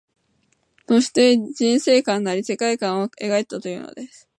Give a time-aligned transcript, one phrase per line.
[0.87, 4.27] そして、人世観なり世界観を描いたというのです